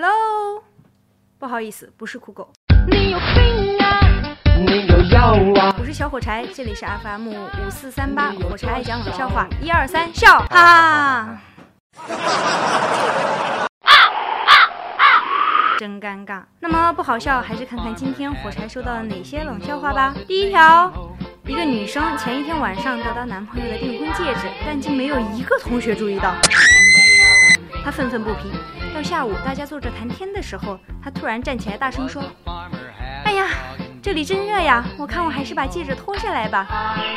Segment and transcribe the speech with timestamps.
[0.00, 0.62] Hello，
[1.40, 2.52] 不好意思，不是酷狗，
[2.88, 3.98] 你有病啊！
[4.56, 5.74] 你有药啊！
[5.76, 11.40] 我是小火柴，这里是 FM 五四三八，火柴爱讲冷笑话，一二三，笑，哈哈。
[15.80, 16.44] 真尴尬。
[16.60, 20.14] 那么不好笑，还是看看今天火柴收到了哪些冷笑话吧。
[20.28, 20.92] 第一条，
[21.44, 26.32] 一个女生前一天晚上得到男朋友的订婚戒指，但竟没有一个同学注意到。
[27.84, 28.52] 她愤愤不平。
[28.94, 32.22] 到下午，大家坐着谈天的时候，他突然站起来，大声说
[33.24, 33.48] ：“哎呀，
[34.02, 34.84] 这里真热呀！
[34.98, 36.66] 我看我还是把戒指脱下来吧。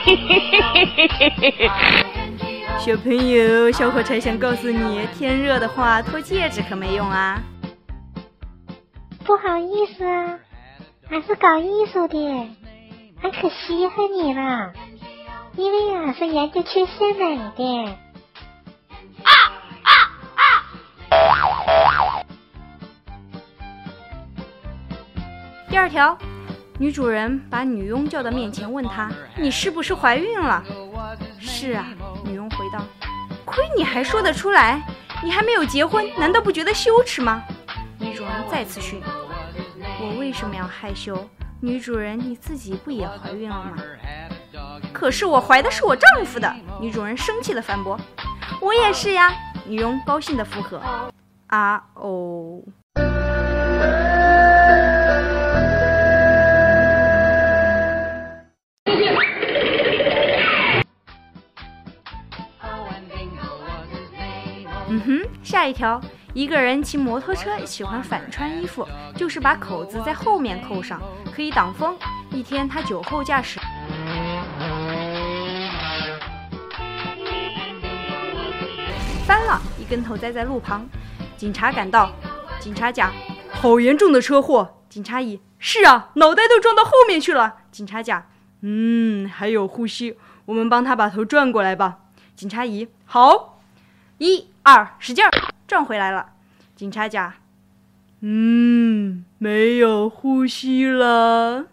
[2.79, 7.41] ”小朋友，小火柴想告诉你，天热的话，脱戒指可没用啊。
[9.23, 10.39] 不好意思啊，
[11.09, 12.17] 俺是搞艺术的，
[13.21, 14.73] 俺可稀罕你了，
[15.55, 17.95] 因为俺是研究缺陷美的。
[25.71, 26.17] 第二条，
[26.77, 30.61] 女主人把女佣叫到面前，问她：“你是不是怀孕了
[31.39, 31.87] ？”“是啊。”
[32.27, 32.83] 女佣回道。
[33.45, 34.85] “亏你还说得出来，
[35.23, 37.41] 你还没有结婚，难道不觉得羞耻吗？”
[37.97, 39.01] 女主人再次训。
[40.01, 41.25] 我为什么要害羞？
[41.61, 43.77] 女主人，你自己不也怀孕了吗？
[44.91, 46.53] 可是我怀的是我丈夫的。
[46.81, 47.97] 女主人生气的反驳
[48.59, 49.31] ：“我也是呀。”
[49.65, 50.81] 女佣高兴的附和
[51.47, 52.61] ：“啊哦。”
[65.61, 66.01] 下一条。
[66.33, 68.83] 一个人骑摩托车喜欢反穿衣服，
[69.15, 70.99] 就是把口子在后面扣上，
[71.31, 71.95] 可以挡风。
[72.31, 73.59] 一天，他酒后驾驶，
[79.23, 80.83] 翻了一跟头栽在路旁。
[81.37, 82.11] 警察赶到，
[82.59, 83.11] 警察甲：
[83.51, 84.81] 好严重的车祸。
[84.89, 87.57] 警察乙：是啊，脑袋都撞到后面去了。
[87.71, 88.25] 警察甲：
[88.61, 91.99] 嗯，还有呼吸，我们帮他把头转过来吧。
[92.35, 93.60] 警察乙：好，
[94.21, 95.31] 一二，使劲儿。
[95.67, 96.23] 转回来了，
[96.75, 97.33] 警察甲，
[98.19, 101.65] 嗯，没有呼吸了。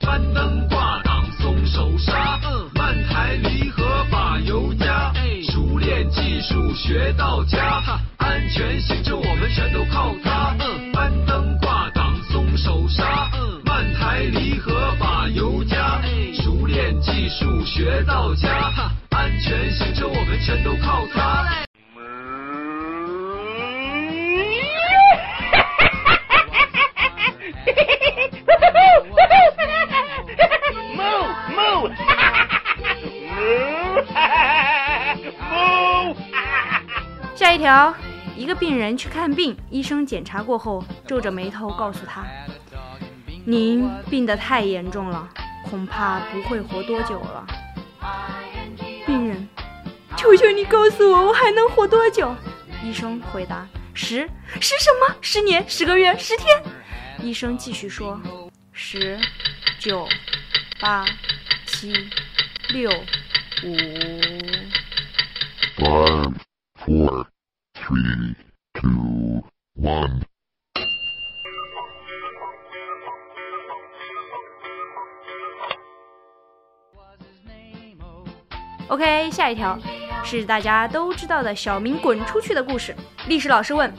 [0.00, 2.38] 攀登挂挡松手刹，
[2.74, 5.10] 慢抬离合把油加，
[5.50, 7.80] 熟练技术学到家，
[8.18, 10.33] 安全行车我们全都靠它。
[17.74, 18.70] 学到家。
[19.10, 21.44] 安全行车，我们全都靠它。
[37.34, 37.92] 下一条，
[38.36, 42.22] 一个病人去看病，医生检查过后皱着眉头告诉他
[43.44, 45.28] ：“您病得太严重了，
[45.68, 47.44] 恐怕不会活多久了。”
[49.06, 49.48] 病人，
[50.16, 52.34] 求求你告诉我，我还能活多久？
[52.82, 54.28] 医生回答：十
[54.60, 55.16] 十什么？
[55.20, 55.64] 十年？
[55.68, 56.16] 十个月？
[56.18, 56.62] 十天？
[57.20, 58.20] 医生继续说：
[58.72, 59.18] 十、
[59.78, 60.06] 九、
[60.80, 61.04] 八、
[61.66, 61.92] 七、
[62.70, 62.90] 六、
[63.62, 63.76] 五。
[65.76, 66.34] Five,
[66.84, 67.26] four,
[67.74, 68.34] three,
[68.74, 69.42] two,
[69.80, 70.22] one.
[78.94, 79.76] OK，下一条
[80.22, 82.94] 是大家都知道的小明滚出去的故事。
[83.26, 83.92] 历史老师问：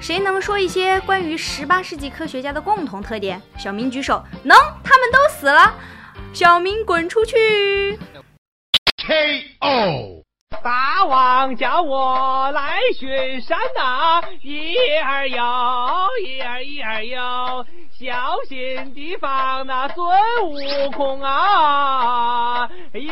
[0.00, 3.42] 谁能说一些关于十八世纪科学家的共同特点？
[3.58, 5.74] 小明举手，能，他们都死了。
[6.32, 7.98] 小明滚出去。
[9.08, 10.22] KO。
[10.62, 17.66] 大王叫我来巡山呐，一二幺，一二一儿有，
[17.98, 20.06] 小心提防那孙
[20.44, 23.08] 悟空啊，一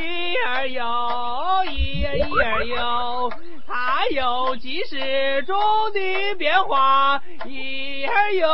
[0.46, 3.32] 儿哟，一儿一儿哟，
[3.66, 5.56] 他有几十种
[5.94, 8.46] 的变化，一儿哟，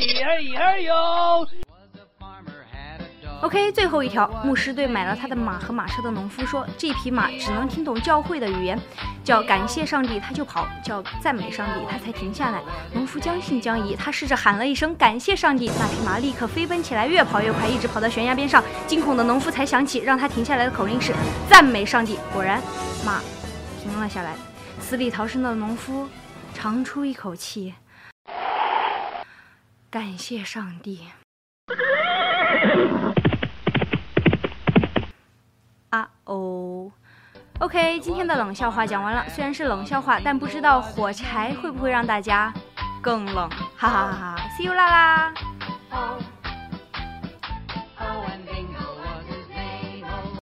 [0.00, 1.44] 一儿一儿哟。
[3.42, 8.78] OK，最后一条，牧师对买了他的马和马车的农夫说：“这匹马只能听懂教会的语言，
[9.24, 12.60] 叫感谢上帝，他就跑；叫赞美上帝，他才停下来。”
[12.92, 18.62] 农夫将信将疑，他试着喊了一声“感谢上帝”，那匹马立刻飞奔起来，越跑越快，一直跑到悬崖边上。
[18.86, 21.14] 惊恐的农夫才想起让他停下来的口令是
[21.48, 22.18] “赞美上帝”。
[22.34, 22.60] 果然，
[23.06, 23.22] 马
[23.82, 24.34] 停了下来。
[24.78, 26.06] 死里逃生的农夫
[26.52, 27.74] 长出一口气，
[29.88, 31.06] 感谢上帝。
[36.30, 36.88] 哦
[37.58, 39.24] ，OK，今天的冷笑话讲完了。
[39.28, 42.54] 虽然是冷笑话，但不知道火柴会不会让大家
[43.02, 43.50] 更冷。
[43.76, 45.34] 哈哈哈哈！See you 啦啦。